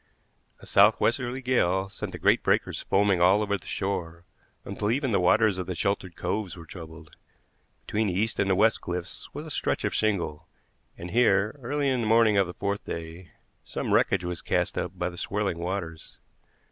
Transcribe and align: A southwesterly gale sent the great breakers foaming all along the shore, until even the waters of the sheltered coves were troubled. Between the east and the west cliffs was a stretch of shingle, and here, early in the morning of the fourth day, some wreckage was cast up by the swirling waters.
A 0.59 0.65
southwesterly 0.65 1.43
gale 1.43 1.87
sent 1.87 2.11
the 2.11 2.17
great 2.17 2.41
breakers 2.41 2.81
foaming 2.81 3.21
all 3.21 3.43
along 3.43 3.55
the 3.59 3.67
shore, 3.67 4.25
until 4.65 4.89
even 4.89 5.11
the 5.11 5.19
waters 5.19 5.59
of 5.59 5.67
the 5.67 5.75
sheltered 5.75 6.15
coves 6.15 6.57
were 6.57 6.65
troubled. 6.65 7.15
Between 7.85 8.07
the 8.07 8.13
east 8.13 8.39
and 8.39 8.49
the 8.49 8.55
west 8.55 8.81
cliffs 8.81 9.29
was 9.31 9.45
a 9.45 9.51
stretch 9.51 9.83
of 9.85 9.93
shingle, 9.93 10.47
and 10.97 11.11
here, 11.11 11.59
early 11.61 11.87
in 11.87 12.01
the 12.01 12.07
morning 12.07 12.35
of 12.35 12.47
the 12.47 12.55
fourth 12.55 12.83
day, 12.83 13.29
some 13.63 13.93
wreckage 13.93 14.23
was 14.23 14.41
cast 14.41 14.75
up 14.75 14.97
by 14.97 15.07
the 15.07 15.19
swirling 15.19 15.59
waters. 15.59 16.17